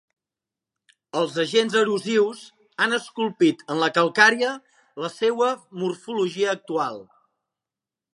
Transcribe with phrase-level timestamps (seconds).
[1.19, 2.39] Els agents erosius
[2.85, 4.49] han esculpit en la calcària
[5.05, 5.51] la seua
[5.83, 6.99] morfologia actual.